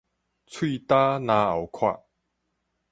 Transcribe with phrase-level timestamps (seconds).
[0.03, 0.07] 喙焦
[1.19, 2.05] 嚨喉渴